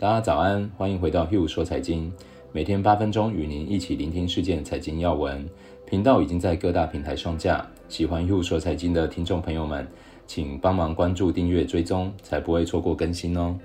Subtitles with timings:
[0.00, 2.12] 大家早安，欢迎回到 Hugh 说财经，
[2.52, 5.44] 每天八分钟与您一起聆听事件财经要闻。
[5.84, 9.84] 频道已经在各大平台上架，喜欢 Hugh 说财经的听众朋友们，
[10.24, 13.58] 请帮忙关注、订阅、追踪，才不会错过更新哦。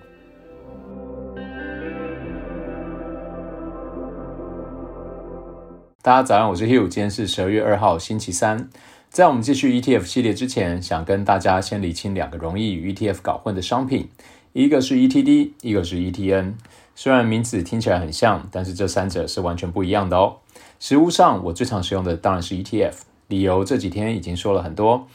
[6.02, 8.68] 大家早安，我是 Hugh，今天是十二月二号，星期三。
[9.08, 14.10] 在我们继续 ETF 系列之前，想跟大家先理清两个容易与 ETF 搞混的商品。
[14.54, 16.54] 一个是 ETD，一个是 ETN。
[16.94, 20.38] 虽然名字听起来很像，但是这三者是完全不一样的哦。
[20.80, 22.94] 实物上，我最常使用的当然是 ETF，
[23.30, 25.08] 理由这几天已经说了很多。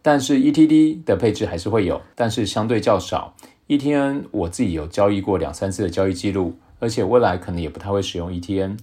[0.00, 3.34] 但是 ETD 的配置还是会有，但是相对较少。
[3.66, 8.78] ETN 我自己有交易过两三次的交易记录，而且未来可能也不太会使用 ETN。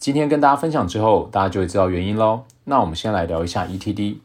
[0.00, 2.42] 今天跟大家分享之后，大家就会知道原因喽。
[2.64, 4.16] 那我们先来聊一下 ETD。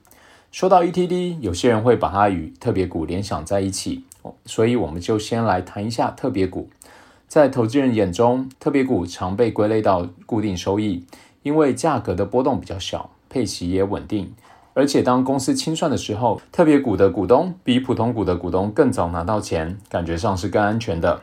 [0.52, 4.06] 说到 ETD，有些人会把它与特别股联想在一起。
[4.46, 6.70] 所以我们就先来谈一下特别股。
[7.28, 11.06] 在投资人眼中，特别股常被归类到固定收益，
[11.44, 14.34] 因为价格的波动比较小，配息也稳定。
[14.74, 21.22] 而且当公司清算的时候，特别股的股东比普通股的股东更早拿到钱，感觉上是更安全的。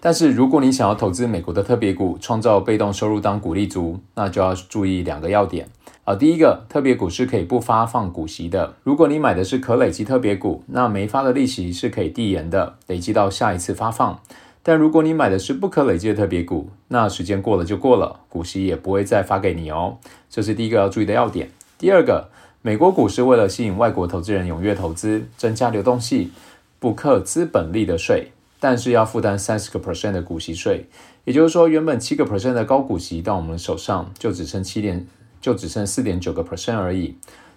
[0.00, 5.68] 但是如果你想要投资美国的特别股，创造被动收入当股利族，那就要注意两个要点。
[6.06, 8.74] 啊，第一个，特别股是可以不发放股息的。
[8.84, 14.20] 如果你买的是可累积特别股，那没发的利息是可以递延的，累积到下一次发放。
[14.62, 19.98] 但如果你买的是不可累积的特别股，那时间过了就过了，股息也不会再发给你哦。
[20.30, 21.50] 这是第一个要注意的要点。
[21.76, 22.28] 第二个，
[22.62, 26.30] 美国股市为了吸引外国投资人踊跃投资，增加流动性，
[26.78, 30.86] 不课资本利得税，但是要负担三十个 percent 的股息税。
[31.24, 35.04] 也就是说，原本七个 percent 的高股息到我们手上，就只剩七点。
[35.40, 37.16] 就只剩四点九个 percent 而已，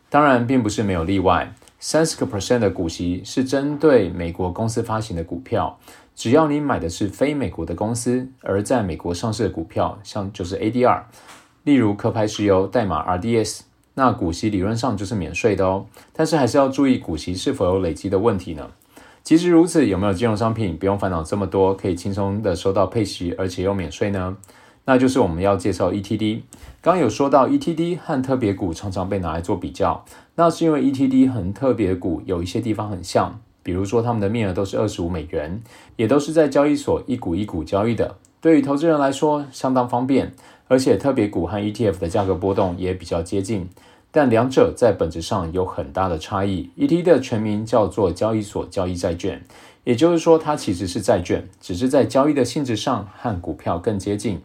[0.10, 1.54] 当然并不是没有例外。
[1.80, 5.80] 三十个 percent 的股息是针对美国公司发行的股票，
[6.14, 11.04] 只要你买的是非美国的公司，而在美国上市的股票，像就是 ADR，
[11.64, 13.62] 例如壳牌石油代码 RDS，
[13.94, 15.86] 那股息理论上就是免税的哦。
[16.12, 18.72] 但是还是要注意股息是否有累积的问题呢？
[19.24, 24.36] 即使如此，有没有金融商品不用烦恼这么多，可以轻松的收到配息，而且又免税呢？
[24.90, 26.42] 那就是我们要介绍 ETD。
[26.82, 35.62] 刚有说到 ETD 和特别股常常被拿来做比较，那是因为 ETD 和特别股有一些地方很像，比如说他们的面额都是二十五美元，
[35.96, 40.34] 也都是在交易所一股一股交易的，对于投资人来说相当方便。
[40.68, 43.70] 而且特别股和 ETF 的价格波动也比较接近，
[44.10, 46.72] 但两者在本质上有很大的差异。
[46.76, 49.44] ETD 的全名叫做交易所交易债券，
[49.84, 54.42] 也就是说它其实是债券，只是在交易的性质上和股票更接近。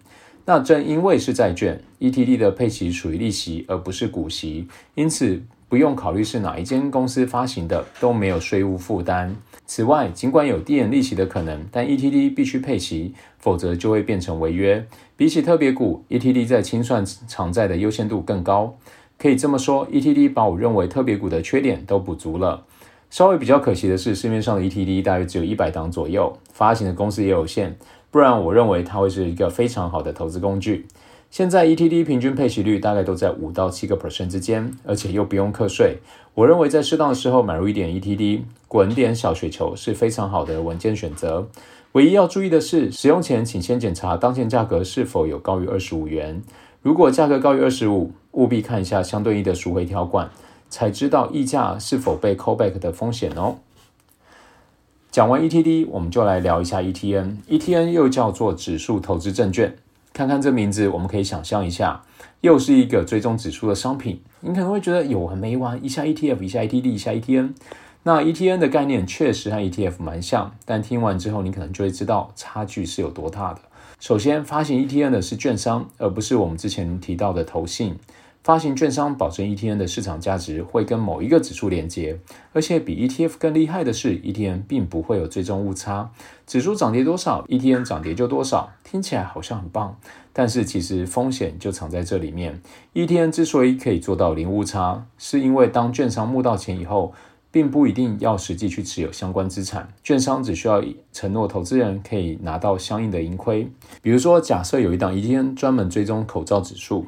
[0.47, 9.34] 那正因为是债券，ETD 的配息属于利息，而不是股息，因此不用考虑是哪一间公司发行的，都没有税务负担。
[9.66, 14.87] 此外，尽管有递延利息的可能，但 ETD 必须配息，否则就会变成违约。
[15.16, 18.77] 比起特别股，ETD 在清算偿债的优先度更高。
[19.16, 22.65] 可以这么说，ETD 把我认为特别股的缺点都补足了。
[23.09, 27.75] 稍微比较可惜的是，市面上的 ETD 大约只有一百档左右，发行的公司也有限。
[28.15, 30.87] 不然，我认为它会是一个非常好的投资工具。
[31.33, 35.99] 现在 ETD 平均配息率大概都在五到七个 percent 之间，而且又不用课税。
[36.35, 41.49] 我认为在适当的时候买入一点 ETD，滚点小雪球是非常好的稳健选择。
[41.95, 46.41] 唯一要注意的是，使用前请先检查当前价格是否有高于二十五元。
[46.83, 50.31] 如果价格高于二十五，务必看一下相对应的赎回条款，
[50.71, 53.57] 才知道溢价是否被 callback 的风险哦。
[55.15, 57.37] 讲完 ETD，我们就来聊一下 ETN。
[57.49, 59.77] ETN 又叫做指数投资证券。
[60.13, 62.03] 看看这名字，我们可以想象一下，
[62.41, 64.21] 又是一个追踪指数的商品。
[64.41, 67.51] 你可能会觉得有完没完，一下 ETF，一下 ETD，一下 ETN。
[68.03, 73.61] 那 ETN 的概念确实和 ETF 蛮像，但听完之后，你可能就会知道差距是有多大的。
[74.01, 77.95] 首先，发行 ETN 的是券商，而不是我们之前提到的投信。
[78.44, 82.21] 发行券商保证 ETN 的市场价值会跟某一个指数连接，
[82.53, 86.10] 而且比 ETF 更厉害的是，ETN 并不会有追踪误差，
[86.47, 88.71] 指数涨跌多少，ETN 涨跌就多少。
[88.84, 89.97] 听起来好像很棒，
[90.34, 92.60] 但是其实风险就藏在这里面。
[92.92, 97.15] ETN 之所以可以做到零误差，是因为当券商募到钱以后，
[97.51, 100.84] 并不一定要实际去持有相关资产，券商只需要
[101.15, 103.66] 承诺投资人可以拿到相应的盈亏。
[104.03, 107.07] 比如说，假设有一档 ETN 专门追踪口罩指数。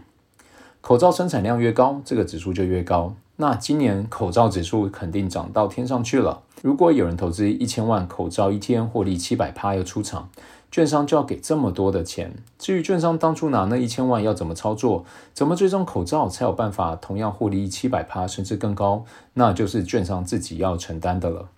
[0.86, 3.12] 口罩生产量越高，这个指数就越高。
[3.38, 6.42] 那今年口罩指数肯定涨到天上去了。
[6.62, 10.28] 如果有人投资一千万口罩，一天获利七百趴要出场，
[10.70, 12.36] 券商就要给这么多的钱。
[12.56, 15.04] 至于券商当初拿那一千万要怎么操作，
[15.34, 19.04] 怎么追踪口罩才有办法同样获利七百趴甚至更高，
[19.34, 21.48] 那就是券商自己要承担的了。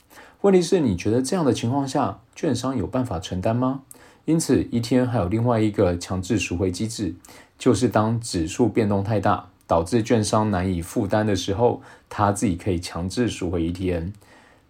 [0.40, 3.82] 问题是，你觉得这样的情况下，券商有办法承担吗？
[4.24, 7.14] 因此一天还有另外一个强制赎回机制，
[7.58, 14.12] 就是当指数变动太大，导致券商难以负担的时候，他自己可以强制赎回 ETN。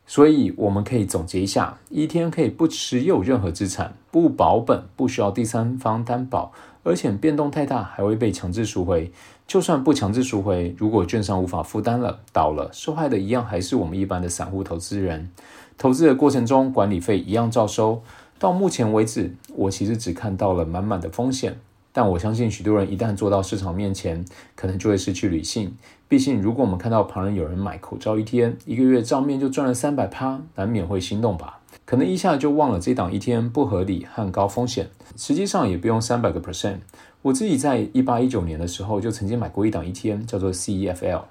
[0.06, 6.50] 所以我们可以总结一下：ETN 可以不持有任何资产，不保本，不需要第三方担保，
[6.82, 9.12] 而且变动太大还会被强制赎回。
[9.46, 15.30] 就算不强制赎回，如果券商无法负担了，倒了，受害的一样还是我们一般的散户投资人。
[15.76, 18.02] 投资的过程中，管理费一样照收。
[18.38, 21.58] 到目前为止，我其实只看到了满满的风险。
[21.98, 24.24] 但我相信，许多人一旦坐到市场面前，
[24.54, 25.74] 可能就会失去理性。
[26.06, 31.58] 毕竟，如果我们看到旁人有人买口罩 ETN，一个月账面就赚了三百趴，难免会心动吧？
[31.84, 34.88] 可能一下就忘了这档 ETN 不合理和高风险。
[35.16, 36.76] 实际上也不用三百个 percent。
[37.22, 41.22] 我自己在一八一九年的时候就曾经买过一档 ETN，叫做 CEFL，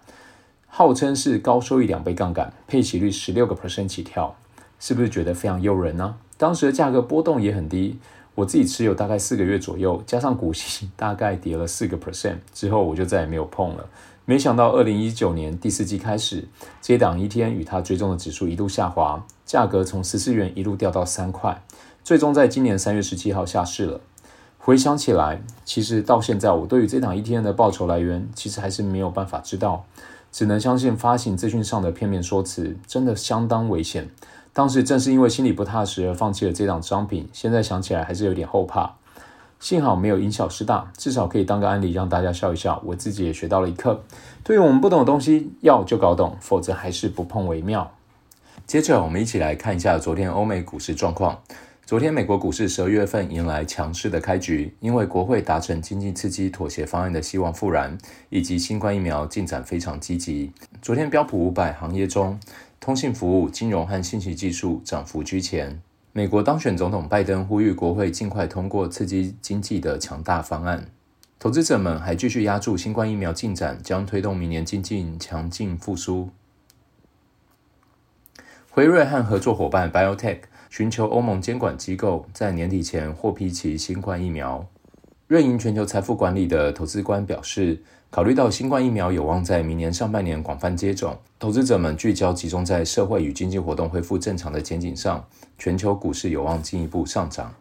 [0.67, 4.35] 号称是高收益两倍杠杆，配息率十六个 percent 起跳，
[4.81, 6.17] 是不是觉得非常诱人呢？
[6.37, 7.97] 当时的价格波动也很低。
[8.37, 13.89] 我自己持有大概四个月左右，加上股息大概跌了四个 percent 之后，我就再也没有碰了。
[14.25, 16.47] 没想到二零一九年第四季开始，
[16.79, 21.63] 这档一天与它追踪的指数一路下滑，价格从十四元一路掉到三块，
[22.03, 24.01] 最终在今年三月十七号下市了。
[24.59, 29.87] 回想起来，其实到现在我对于这档 ETN 的报酬来源，其实还是没有办法知道，
[30.31, 34.09] 只能相信发行资讯上的片面说辞，真的相当危险。
[34.57, 38.95] 当时正是因为心里不踏实而放弃了这档商品，现在想起来还是有点后怕。
[39.59, 42.81] 幸好没有因小失大，至少可以当个案例让大家笑一笑。
[42.83, 44.01] 我自己也学到了一课：
[44.43, 47.91] 对于我们不懂的东西，要就搞懂，否则还是不碰为妙。
[48.65, 51.37] 接着，我们一起来看一下昨天欧美股市状况。
[51.85, 57.97] 昨天美国股市十二月份迎来强势的开局，因为国会达成经济刺激妥协方案的希望复燃，
[58.29, 60.51] 以及新冠疫苗进展非常积极。
[60.81, 62.37] 昨天标普五百行业中，
[62.79, 65.81] 通信服务、金融和信息技术涨幅居前。
[66.13, 70.89] 美国当选总统拜登呼吁国会尽快通过刺激经济的强大方案。
[71.39, 76.29] 投资者们还继续押注新冠疫苗进展将推动明年经济强劲复苏。
[78.71, 80.39] 辉瑞和合作伙伴 BioTech
[80.69, 84.67] 寻求欧盟监管机构在年底前获批其新冠疫苗。
[85.27, 95.27] 瑞银全球财富管理的投资官表示，考虑到新冠疫苗有望在明年上半年广泛接种，投资者们聚焦集中在社会与经济活动恢复正常的前景上，
[95.57, 97.53] 全球股市有望进一步上涨。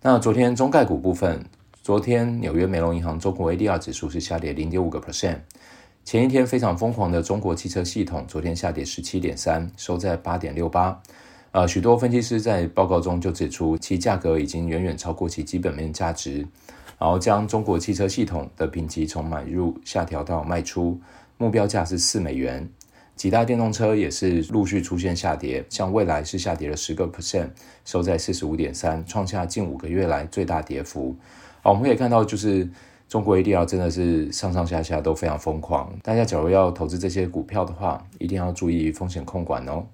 [0.00, 1.44] 那昨天中概股部分，
[1.82, 5.40] 昨天纽约梅隆银行中国 ADR 指数是下跌零点五个 percent，
[6.06, 11.02] 前一天非常疯狂的中国汽车系统昨天下跌十七点三，收在八点六八。
[11.52, 16.46] 呃，许多分析师在报告中就指出，其价格已经远远超过其基本面价值。
[16.98, 21.00] 然后将中国汽车系统的评级从买入下调到卖出，
[21.36, 22.68] 目标价是四美元。
[23.14, 27.50] 几大电动车也是陆续出现下跌，像蔚来是下跌了十个 percent，
[27.84, 31.16] 收在四十五点三，创下近五个月来最大跌幅。
[31.62, 32.68] 好，我们可以看到，就是
[33.08, 35.96] 中国 ADR 真的是上上下下都非常疯狂。
[36.02, 39.86] 大家假如要投资这些股票的话，一定要注意风险控管哦。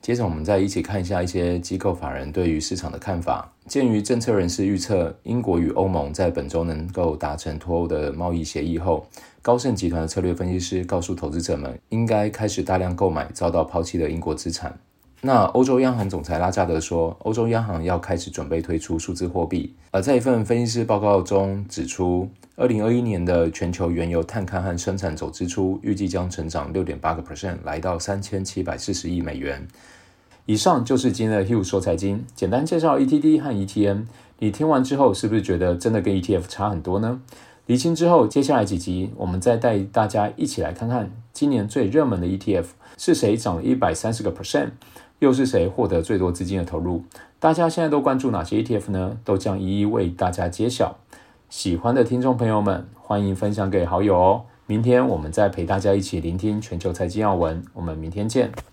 [0.00, 3.52] 接着，我们再一起看一下一些机构法人对于市场的看法。
[3.66, 9.06] 鉴于政策人士预测，英国与欧盟在本周能够达成脱欧的贸易协议后，
[9.42, 14.74] 高盛集团的策略分析师告诉投资者们，应该开始大量购买遭到抛弃的英国资产。
[15.22, 19.74] 那欧洲央行总裁拉加德说，欧洲央行要开始准备推出数字货币。
[19.90, 29.68] 而在一份分析师报告中指出，二零二一年的全球原油探勘和生产总支出预计将成长六点八个 percent，来到三千七百四十亿美元。
[30.46, 34.04] 以上就是今天的 Hugh 说财经，简单介绍 ETD 和 ETN。
[34.38, 37.20] 你听完之后，是不是觉得真的跟 ETF 差很多呢？
[37.66, 42.64] 厘清之后，接下来几集我们再带大家一起来看看今年最热门的 ETF
[42.96, 44.70] 是谁涨了一百三十个 percent。
[45.20, 47.02] 又是谁获得最多资金的投入？
[47.38, 49.16] 大家现在都关注哪些 ETF 呢？
[49.24, 50.96] 都将一一为大家揭晓。
[51.48, 54.42] 喜欢的听众朋友们，欢迎分享给好友哦。
[54.66, 57.62] 明天我们再陪大家一起聆听全球财经要闻。
[57.74, 58.69] 我们明天见。